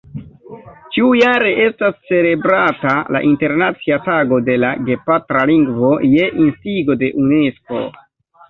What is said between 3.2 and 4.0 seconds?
Internacia